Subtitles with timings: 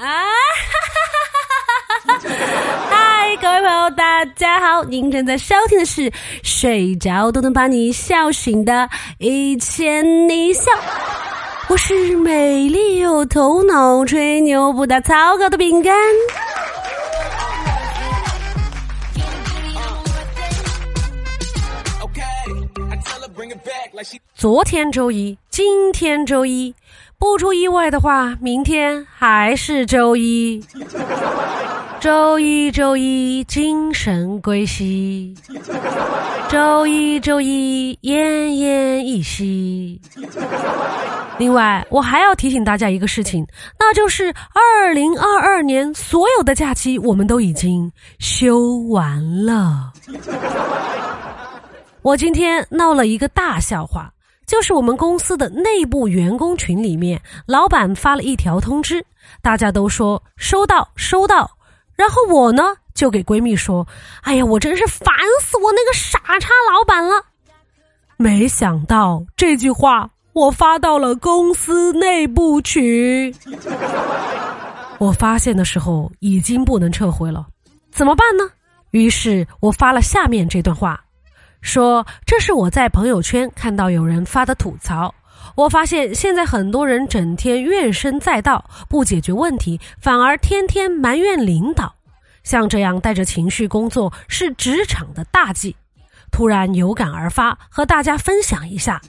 [0.00, 0.24] 啊！
[2.88, 4.82] 嗨，各位朋友，大家好！
[4.84, 6.10] 您正在收听的是
[6.42, 8.72] 睡着都能把你笑醒的
[9.18, 10.72] 《一千你笑》，
[11.68, 15.94] 我是美丽又头脑、吹牛不打草稿的饼干。
[24.34, 26.74] 昨天周一，今天周一，
[27.20, 30.58] 不出意外的话，明天还是周一。
[32.00, 35.36] 周一，周一，精神归西。
[36.48, 40.00] 周一，周一，奄奄一息。
[41.36, 43.46] 另外，我还要提醒大家一个事情，
[43.78, 49.92] 那就是二零二二年所有的假期我们都已经休完了。
[52.00, 54.10] 我今天闹了一个大笑话。
[54.50, 59.06] 就是我们公司的内部员工群里面，老板发了一条通知，
[59.40, 61.48] 大家都说收到收到，
[61.94, 63.86] 然后我呢就给闺蜜说
[64.22, 65.06] ：“哎呀，我真是烦
[65.40, 67.26] 死我那个傻叉老板了。”
[68.18, 73.32] 没想到这句话我发到了公司内部群，
[74.98, 77.46] 我发现的时候已经不能撤回了，
[77.92, 78.50] 怎么办呢？
[78.90, 81.00] 于是我发了下面这段话。
[81.60, 85.14] 说这是我在朋友圈看到有人发的吐槽。
[85.56, 91.94] 我发现现在很多人整天怨声载道，不解决问题，反而天天埋怨领导。
[92.42, 95.74] 像这样带着情绪工作是职场的大忌。
[96.30, 99.00] 突然有感而发，和大家分享一下。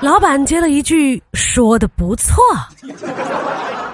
[0.00, 2.34] 老板接了一句：“说的不错。”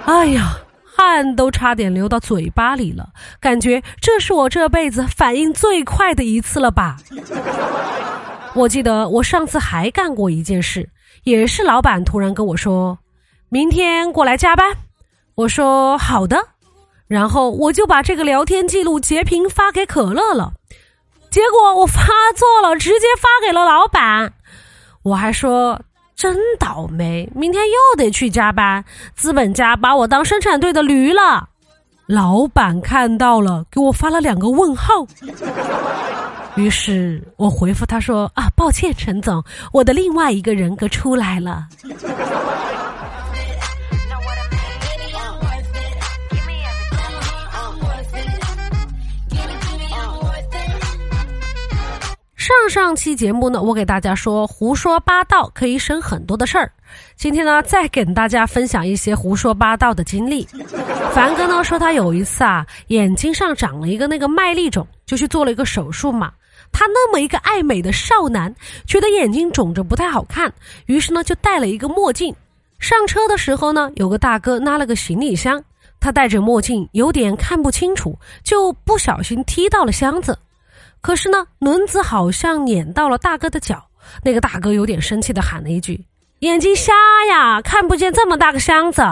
[0.06, 0.56] 哎呀。
[0.96, 6.96] 汗都差点流到嘴巴里了，感觉这是我这辈子反应最快的一次了吧？
[8.54, 10.88] 我记得我上次还干过一件事，
[11.24, 12.98] 也是老板突然跟我说，
[13.50, 14.78] 明天过来加班。
[15.34, 16.48] 我说好的，
[17.06, 20.54] 然后我就把这个聊天记录截屏发给可乐了，
[21.30, 22.00] 结果我发
[22.34, 24.32] 错了，直接发给了老板。
[25.02, 25.82] 我还说。
[26.16, 28.82] 真倒霉，明天又得去加班。
[29.14, 31.46] 资本家把我当生产队的驴了。
[32.06, 35.06] 老板看到了，给我发了两个问号。
[36.54, 41.66] 于是我回复他说：“啊，抱歉，陈总，我的另外一个人格出来了。”
[52.68, 56.70] 上期节目呢，我给大家说胡说八道可以省很多的事儿。
[57.16, 60.46] 今天呢，再给大家分享一些胡说八道的经历。
[61.12, 66.32] 凡哥呢说他有一次啊，眼睛上长了一个那个麦粒肿，就去做了一个手术嘛。
[66.72, 68.54] 他那么一个爱美的少男，
[68.86, 70.52] 觉得眼睛肿着不太好看，
[70.86, 72.34] 于是呢就戴了一个墨镜。
[72.78, 75.62] 上车的时候呢，有个大哥拉了个行李箱，
[76.00, 80.38] 他戴着墨镜有点看不清楚，就不小心踢到了箱子。
[81.00, 83.86] 可是呢，轮子好像碾到了大哥的脚，
[84.24, 86.04] 那个大哥有点生气的喊了一句
[86.40, 86.92] ：“眼睛瞎
[87.28, 89.02] 呀，看不见这么大个箱子。”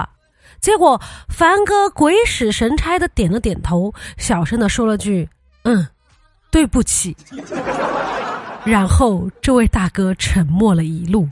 [0.60, 5.28] 结果凡哥鬼使神差的点了点头，小声的说了句
[5.64, 5.86] ：“嗯，
[6.50, 7.16] 对不起。
[8.64, 11.28] ”然后这位大哥沉默了一路。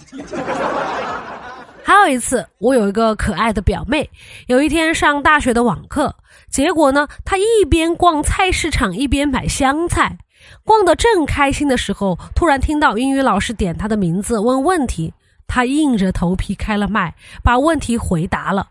[1.83, 4.09] 还有一次，我有一个可爱的表妹，
[4.47, 6.15] 有一天上大学的网课，
[6.51, 10.19] 结果呢，她一边逛菜市场一边买香菜。
[10.65, 15.13] 逛得正开心的时候，突然听到英语老师点他的名字问问题，
[15.47, 18.69] 他硬着头皮开了麦，把问题回答了。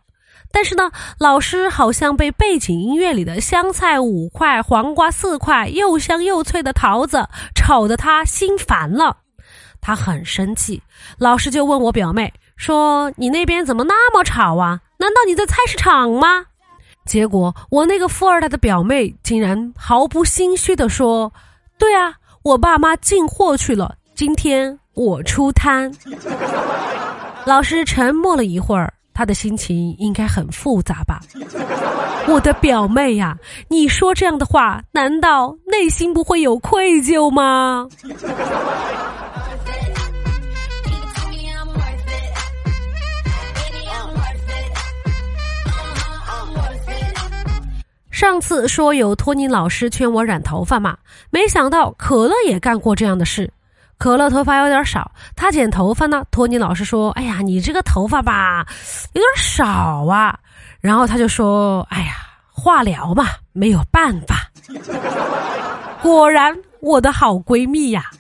[0.54, 9.18] 但是呢，老师好像被背景音乐里的香菜五块、黄瓜四块、又香又脆的桃子吵得他心烦了，
[9.80, 10.82] 他很生气。
[11.18, 14.82] 老师就问我表妹说：“你那边怎么那么吵啊？
[14.98, 16.48] 难道你在菜市场吗？”
[17.06, 21.32] 结果我那个富二代的表妹竟然毫不心虚地说。
[21.82, 25.92] 对啊，我爸妈进货去了，今天我出摊。
[27.44, 31.22] 老师沉默了一会儿，他的心情应该很复杂吧？
[32.28, 33.36] 我的表妹呀，
[33.68, 37.88] 你说这样的话，难道内心不会有愧疚吗？
[48.22, 50.96] 上次说有托尼老师劝我染头发嘛，
[51.32, 53.52] 没想到可乐也干过这样的事。
[53.98, 58.64] 可乐头发有点少，他剪头发呢，托尼老师说：“哎呀，你这个头发吧，
[59.14, 60.38] 有点少啊。”
[60.82, 62.14] 然后他就说：“哎呀，
[62.52, 64.52] 化疗嘛，没有办法。”
[66.00, 68.12] 果然，我的好闺蜜呀。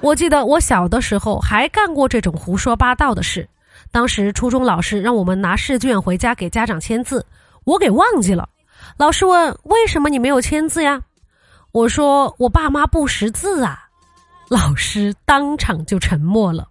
[0.00, 3.46] 我记得我小的时候还干过这种胡说八道的事。
[3.90, 7.22] 当时初中老师让我们拿试卷回家给家长签字，
[7.64, 8.48] 我给忘记了。
[8.96, 11.00] 老师问：“为什么你没有签字呀？”
[11.72, 13.78] 我说：“我爸妈不识字啊。”
[14.50, 16.68] 老师当场就沉默了。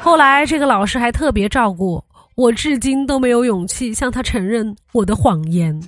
[0.00, 2.04] 后来这个老师还特别照顾我，
[2.36, 5.80] 我至今都没有勇气向他承认我的谎言。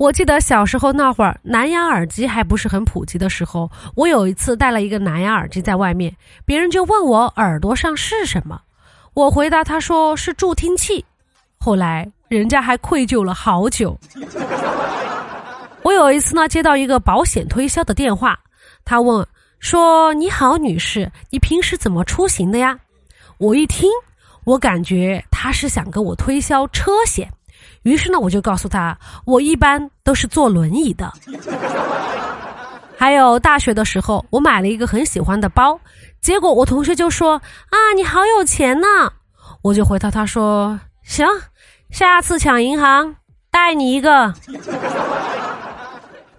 [0.00, 6.16] 我记得小时候那会儿，蓝牙耳机还不是很普及的时候，我有一次带了一个蓝牙耳机在外面，
[6.46, 8.58] 别人就问我耳朵上是什么，
[9.12, 11.04] 我回答他说是助听器，
[11.58, 13.94] 后来人家还愧疚了好久。
[15.84, 18.38] 我有一次呢，接到一个保险推销的电话，
[18.86, 19.26] 他问
[19.58, 22.78] 说：“你好，女士，你平时怎么出行的呀？”
[23.36, 23.90] 我一听，
[24.44, 27.30] 我感觉他是想跟我推销车险。
[27.82, 31.12] 于是呢，我就告诉他，我一般都是坐轮椅的。
[32.96, 35.80] 还有大学的时候，我买了一个很喜欢的包，
[36.20, 37.40] 结果我同学就说
[37.70, 39.10] ：“啊，你好有钱呐！”
[39.62, 41.26] 我就回答他说：“行，
[41.90, 43.16] 下次抢银行
[43.50, 44.34] 带你一个。”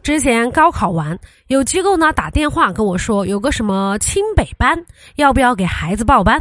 [0.03, 1.17] 之前高考完，
[1.47, 4.77] 有机构呢打电话跟我说有个什么清北班，
[5.15, 6.39] 要不要给孩子报班？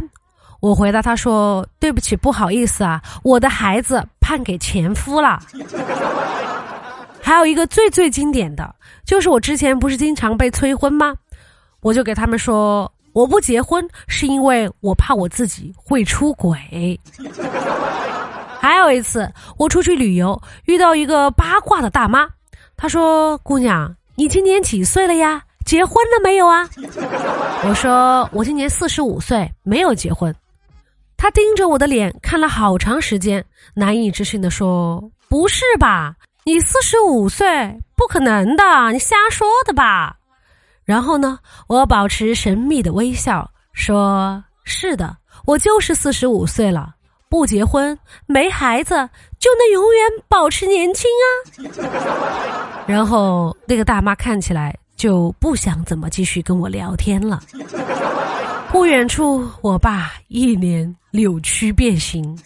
[0.59, 5.37] 我回答他说：“对不起，不好意思啊，我的孩子判给前夫了。
[7.21, 8.73] ”还有一个最最经典的，
[9.03, 11.13] 就是我之前不是经常被催婚吗？
[11.81, 16.57] 我就给他们说，我不结婚是因为我怕我自己会出轨。
[18.61, 22.25] 还有一次，我出去旅游遇到一个八卦的大妈，
[22.77, 25.43] 她说：“姑娘，你今年几岁了呀？
[25.65, 26.69] 结婚了没有啊？”
[27.67, 30.33] 我说：“我今年四十五岁，没有结婚。”
[31.21, 33.45] 他盯着我的脸看了好长时间，
[33.75, 36.15] 难以置信的说：“不是吧？
[36.45, 40.15] 你四十五岁，不可能的，你瞎说的吧？”
[40.83, 41.37] 然后呢，
[41.67, 45.15] 我保持神秘的微笑说：“是的，
[45.45, 46.95] 我就是四十五岁了，
[47.29, 47.95] 不结婚，
[48.25, 48.95] 没孩子，
[49.37, 57.43] 就能永远保持年轻啊。”然后那个大妈看起来就不想怎么继续跟我聊天了。
[58.71, 62.37] 不远处，我爸一脸扭曲变形。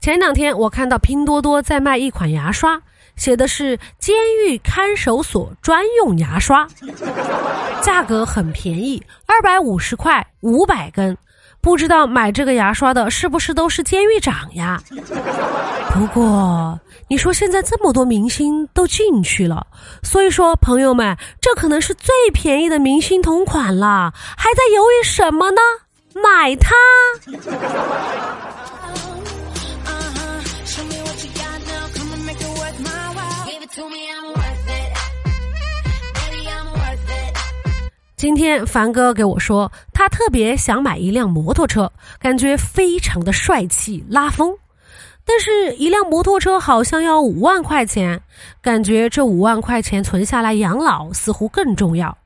[0.00, 2.80] 前两天我看到拼多多在卖一款牙刷，
[3.14, 4.14] 写的是“监
[4.44, 6.66] 狱看守所专用牙刷”，
[7.80, 11.16] 价格很便宜，二百五十块，五百根。
[11.64, 14.78] 不知道买这个牙刷的是不是都是监狱长呀？
[15.94, 16.78] 不过
[17.08, 19.66] 你说现在这么多明星都进去了，
[20.02, 25.60] 所以说朋友们，这可能是最便宜的明星同款了，还在犹豫什么呢？
[26.14, 26.74] 买它！
[38.24, 44.56] 今天凡哥给我说，他特别想买一辆摩托车，感觉非常的帅气拉风。
[45.26, 48.18] 但是，一辆摩托车好像要五万块钱，
[48.62, 52.16] 感觉这五万块钱存下来养老似乎更重要。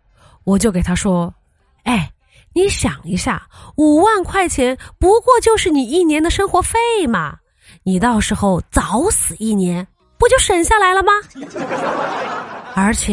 [0.44, 1.34] 我就给他说
[1.82, 2.08] ：“哎，
[2.54, 6.78] 你想一下，五万块钱不过就是你一年的生活费
[7.08, 7.34] 嘛，
[7.82, 9.84] 你到时候早死一年，
[10.16, 11.10] 不就省下来了吗？”
[12.80, 13.12] 而且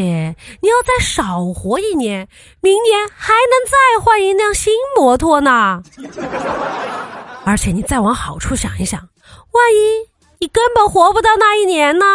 [0.61, 2.27] 你要再少活一年，
[2.61, 5.81] 明年还能再换一辆新摩托呢。
[7.43, 10.07] 而且你再往好处想一想，万一
[10.39, 12.05] 你根本活不到那一年呢？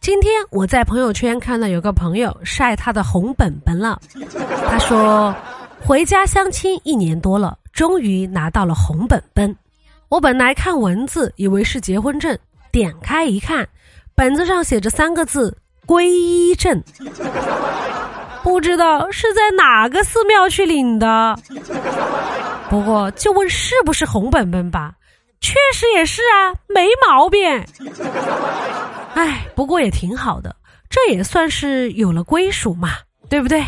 [0.00, 3.98] 今天我在朋友圈看到有个朋友晒他的红本本了，
[4.68, 5.32] 他说。
[5.84, 9.54] 回家相亲一年多了，终于拿到了红本本。
[10.08, 12.38] 我本来看文字以为是结婚证，
[12.70, 13.68] 点开一看，
[14.14, 16.80] 本子上写着三个字“皈依证”，
[18.44, 21.36] 不知道是在哪个寺庙去领的。
[22.70, 24.94] 不过就问是不是红本本吧，
[25.40, 27.64] 确实也是啊，没毛病。
[29.14, 30.54] 哎，不过也挺好的，
[30.88, 32.90] 这也算是有了归属嘛，
[33.28, 33.64] 对不对？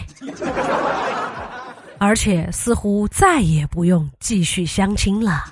[2.04, 5.42] 而且似乎再也不用继续相亲了。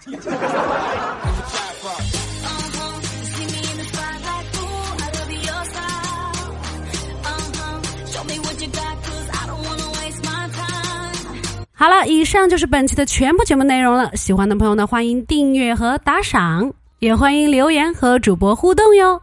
[11.72, 14.14] 好了，以上就是本期的全部节目内容了。
[14.14, 19.22] 喜欢的朋友呢，欢迎订阅和打赏，也欢迎留言和主播互动哟。